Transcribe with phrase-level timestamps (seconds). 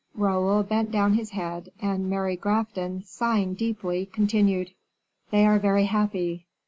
[0.15, 4.71] Raoul bent down his head, and Mary Grafton, sighing deeply, continued,
[5.29, 6.47] "They are very happy.